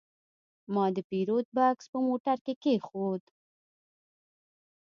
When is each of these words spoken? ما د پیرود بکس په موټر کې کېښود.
ما 0.73 0.85
د 0.95 0.97
پیرود 1.09 1.47
بکس 1.57 1.85
په 1.91 1.99
موټر 2.07 2.37
کې 2.45 2.53
کېښود. 2.63 3.23